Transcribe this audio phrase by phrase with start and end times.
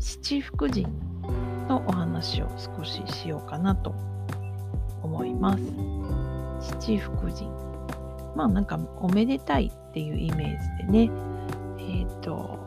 [0.00, 0.86] 七福神
[1.68, 3.94] のお話を少ししようかなと
[5.02, 5.62] 思います。
[6.78, 7.46] 七福神。
[8.34, 11.10] まあなんかおめでたいっていうイメージでね
[11.78, 12.58] えっ、ー、と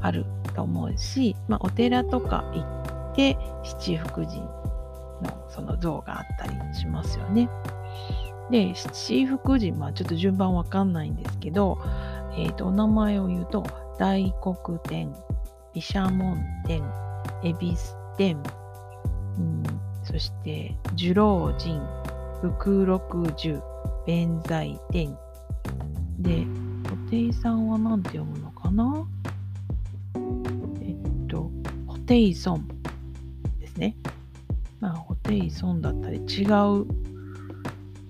[0.00, 0.24] ある
[0.54, 7.50] と思うし、まあ、お寺とか行って七福神のその像があったりしますよね。
[8.50, 11.78] で、七福神、まあちょっと順番わかんないんですけど、
[12.36, 13.64] えっ、ー、と、お名前を言うと、
[13.98, 15.12] 大黒天、
[15.76, 16.82] 毘沙門天、
[17.42, 18.42] 恵比寿天、
[19.36, 19.62] うん、
[20.02, 21.78] そして寿老神、
[22.40, 23.60] 福六十、
[24.06, 25.14] 弁財天。
[26.18, 26.46] で、
[26.88, 29.06] 布袋さんは何て読むのかな？
[30.80, 31.50] えっと、
[31.86, 32.66] ホテイソン
[33.60, 33.98] ですね。
[34.80, 36.86] まあ、ホテイソンだったり違う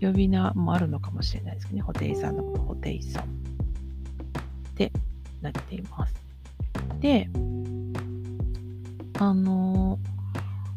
[0.01, 1.83] 呼び名もあるのかもしれないですけどね。
[1.83, 3.27] ホテイさんのことホテイソンっ
[4.77, 4.93] て
[5.43, 6.15] なっています。
[7.01, 7.29] で、
[9.19, 9.99] あの、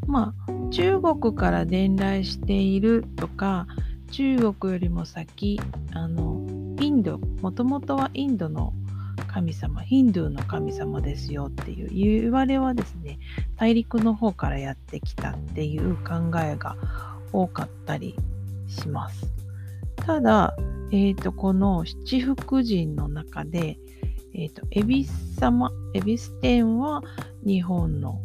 [0.08, 3.68] まあ、中国から伝来しているとか、
[4.12, 5.60] 中国よりも先、
[5.94, 6.46] あの、
[6.82, 8.74] インド、もともとはインドの
[9.28, 13.20] 神様、ヒンドゥーの神様ですよっていう言われはですね、
[13.58, 16.76] 大陸の方からやってきたっていう考えが
[17.32, 18.16] 多かったり
[18.68, 19.28] します。
[19.98, 20.56] ただ、
[20.92, 23.78] えっ、ー、と、この七福神の中で、
[24.34, 27.04] えっ、ー、と、恵比寿様、恵比寿天は
[27.46, 28.20] 日本の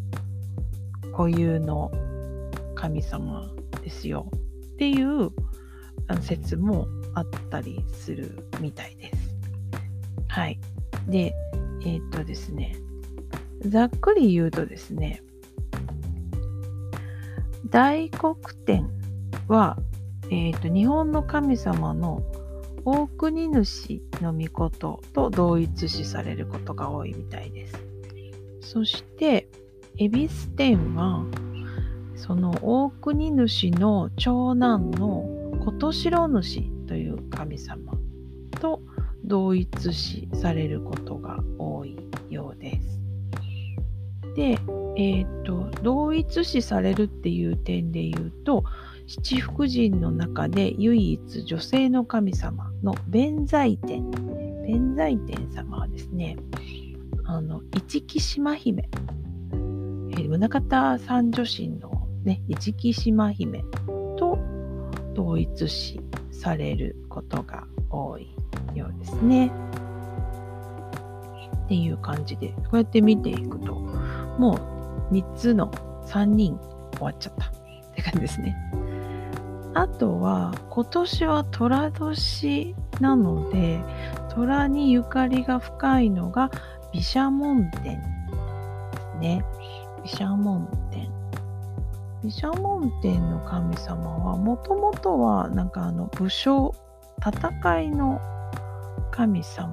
[1.17, 1.91] 固有の
[2.75, 3.51] 神様
[3.83, 4.31] ですよ
[4.75, 5.31] っていう
[6.21, 9.37] 説もあったりするみたいです。
[10.29, 10.59] はい。
[11.09, 11.35] で、
[11.85, 12.77] えっ、とですね、
[13.61, 15.23] ざっくり言うとですね、
[17.71, 18.37] 大黒
[18.67, 18.91] 天
[19.49, 19.79] は、
[20.31, 22.23] えーと、日本の神様の
[22.85, 27.75] 大国主の御事と同一視されることが多いみたいです。
[28.61, 29.49] そして、
[29.97, 31.25] 恵比寿天は、
[32.17, 35.25] その大国主の長男の
[35.65, 37.93] 琴城主という神様
[38.61, 38.81] と
[39.25, 41.97] 同一視されることが多い
[42.29, 43.01] ようです。
[44.35, 44.59] で、
[44.97, 48.65] えっ、ー、と、同一視されるっていう点で言うと、
[49.07, 54.11] 七福神の中で唯一女性の神様の弁財天。
[54.67, 56.37] 弁財天様はですね、
[57.27, 58.89] あの、市木島姫。
[60.11, 63.65] え、宗像三女神のね、市木島姫
[64.17, 64.39] と
[65.15, 66.01] 同一視
[66.31, 68.29] されることが多い
[68.75, 69.53] ようですね。
[71.65, 73.75] っていう感じで、こうやって見ていくと、
[74.39, 74.59] も
[75.11, 75.71] う3つの
[76.07, 76.59] 3人
[76.93, 77.51] 終わっちゃったっ
[77.95, 78.57] て感じですね。
[79.75, 83.81] あとは、今年は寅年なので、
[84.31, 86.51] 虎にゆかりが深いのが、
[86.93, 88.03] 毘沙門天で
[89.15, 89.45] すね。
[90.05, 91.11] 毘沙門天。
[92.23, 96.75] 毘沙門天の神様は、もともとは、なんかあの、武将、
[97.19, 98.21] 戦いの
[99.11, 99.71] 神様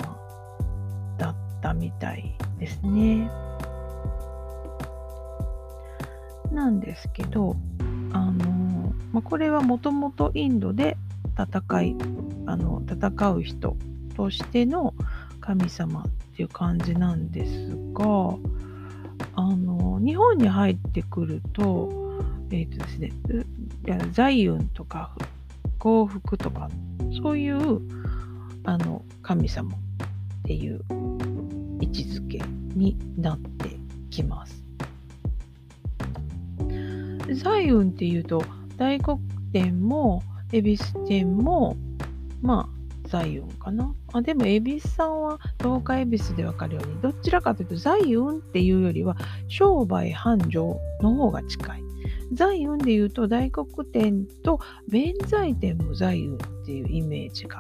[1.18, 3.30] だったみたいですね。
[6.52, 7.56] なんですけど、
[8.14, 10.98] あのまあ、これはもともとインドで
[11.38, 11.96] 戦い
[12.46, 13.78] あの戦う人
[14.16, 14.94] としての
[15.40, 18.04] 神様っていう感じなんですが
[19.36, 19.71] あの
[20.04, 21.90] 日本に入ってくると,、
[22.50, 23.12] えーとですね、
[24.12, 25.16] 財運とか
[25.78, 26.70] 幸福とか
[27.22, 27.82] そういう
[28.64, 29.78] あの神様っ
[30.44, 30.84] ていう
[31.80, 32.40] 位置づけ
[32.76, 33.78] になって
[34.10, 34.64] きます。
[37.34, 38.44] 財運っていうと
[38.78, 39.20] 大黒
[39.54, 40.22] 天も
[40.52, 41.78] 恵比寿天も
[42.42, 42.81] まあ
[43.12, 43.94] 財運かな？
[44.14, 49.18] あでも恵比寿さんは東海恵比寿で分かるようにどちらかというと財運っていうよりは
[49.50, 51.84] 商売繁盛の方が近い。
[52.34, 57.60] 財運でいうと大黒天と弁財天も財運っていうイメージが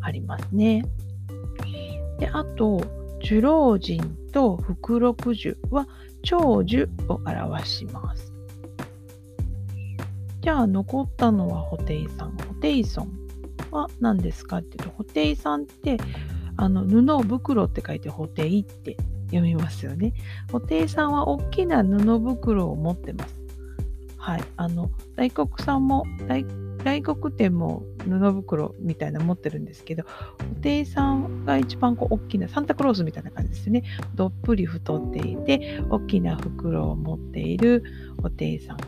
[0.00, 0.84] ありますね。
[2.20, 2.80] であと
[3.22, 5.88] 寿老人と福禄寿は
[6.22, 8.32] 長寿を表します。
[10.40, 12.36] じゃあ残ったのはホテイさん。
[12.36, 13.19] ホテイソン
[13.70, 15.98] は何ですかっていうと、ホテイさんって
[16.56, 18.96] あの布袋って書いてホテイって
[19.26, 20.14] 読みますよね。
[20.50, 23.40] 布袋さんは大きな布袋を持ってます。
[24.18, 24.44] はい。
[24.56, 26.44] あの、大黒さんも、大
[26.84, 30.04] 大黒天も布袋みたいな持ってるんですけど、
[30.38, 33.82] 布袋さんが一番こう大きなサンタクロースみたいな感じですね。
[34.14, 37.84] どっぷり太っていて、大きな袋を持っている
[38.22, 38.78] 布袋さん。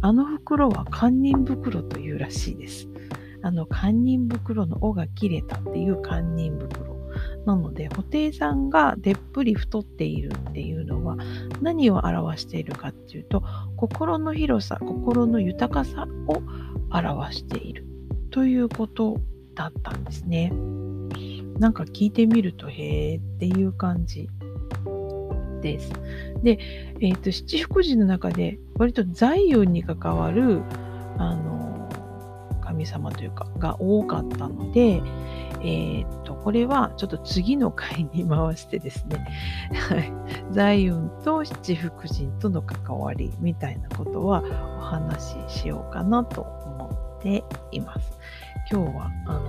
[0.00, 2.88] あの袋は堪忍袋というらしいです。
[3.42, 6.92] あの、堪忍袋の尾が切れたっていう堪忍袋。
[7.44, 11.16] なので、布袋さんがでっぷり太っているっていうのは
[11.60, 13.42] 何を表しているかっていうと、
[13.76, 16.42] 心の広さ、心の豊かさを
[16.90, 17.86] 表している
[18.30, 19.20] ということ
[19.54, 20.52] だったんですね。
[21.58, 24.28] なんか聞いてみると、へーっていう感じ
[25.60, 25.92] です。
[26.42, 26.58] で、
[27.00, 30.62] えっ、ー、と、七福神の中で割と財運に関わる、
[31.18, 31.81] あの、
[32.82, 35.02] 神様というか、が多かったので、
[35.60, 39.26] えー、っと、これはちょっと次の回に回してですね、
[40.50, 44.42] 財運と七福神との関わりみたいなことは
[44.78, 48.18] お話ししようかなと思っています。
[48.70, 49.40] 今日は、あの、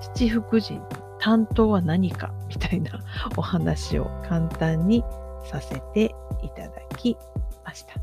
[0.00, 0.80] 七福神
[1.18, 3.00] 担当は何かみたいな
[3.36, 5.04] お話を簡単に
[5.44, 7.16] させていただき
[7.64, 7.94] ました。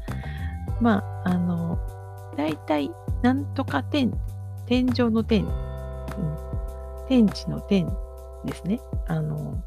[0.81, 1.77] まあ、あの、
[2.37, 2.89] 大体、
[3.21, 4.13] なんとか天、
[4.69, 5.51] 天井の天、うん、
[7.07, 7.87] 天地の天
[8.45, 8.79] ですね。
[9.07, 9.63] あの、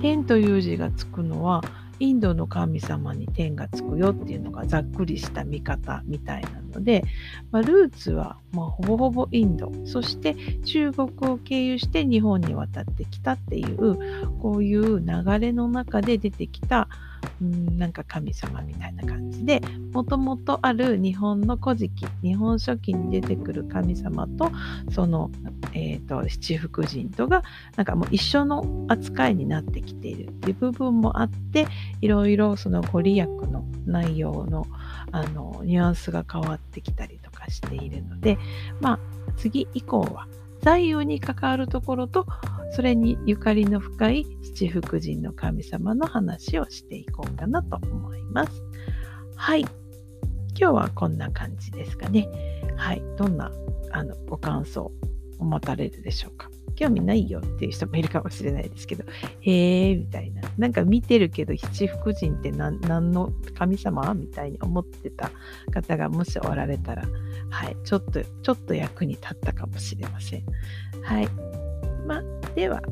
[0.00, 1.60] 天という字がつくのは、
[2.00, 7.04] インドの神様に天がつくよっていうのがざっくりした見方みたいなので、
[7.50, 9.72] まあ、ルーツはまほぼほぼインド。
[9.84, 10.34] そして
[10.64, 16.88] 中国を経由して日本に渡ってきたっていうこういう流れの中で出てきた
[17.40, 19.60] うんなんか神様みたいな感じで
[19.92, 24.50] もともとある日本の古事記日本書紀に出てくる神様と
[24.90, 25.30] その、
[25.72, 27.42] えーと、七福神とが
[27.76, 30.24] なんかもう一緒の扱いになってきている。
[30.28, 31.66] っていう部分もあって
[32.00, 34.66] いろいろそのご利益の内容の
[35.10, 38.38] あのニュアンスが変わってきたりとかしているので
[38.80, 38.98] まあ
[39.36, 40.28] 次以降は
[40.60, 42.26] 財運に関わるところと
[42.74, 48.62] それにゆかりの深い七福神の神様の話をしていこうかなと思います。
[49.36, 49.60] はい。
[49.60, 52.28] 今日はこんな感じですかね。
[52.76, 53.02] はい。
[53.16, 53.52] どんな
[53.92, 54.90] あのご感想
[55.38, 56.48] を持たれるでしょうか？
[56.74, 59.04] 興味ないよっていう人もいるかもしれないですけど、
[59.40, 60.42] へえみたいな。
[60.58, 62.80] なんか見てるけど、七福神って何
[63.12, 65.30] の神様みたいに思ってた
[65.70, 67.04] 方がもしおられたら、
[67.50, 70.44] はい、ちょっと、ちょっと役に立ったかもしれません。
[71.02, 71.28] はい。
[72.06, 72.22] ま
[72.54, 72.82] では、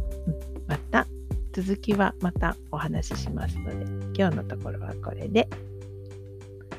[0.67, 1.07] また、
[1.53, 3.85] 続きはまたお話ししますので、
[4.19, 5.49] 今日のところはこれで、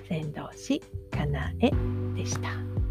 [0.08, 1.72] 先導師かなえ
[2.16, 2.83] でした。